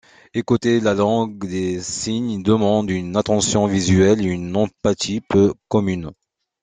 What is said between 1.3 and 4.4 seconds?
des signes demande une attention visuelle et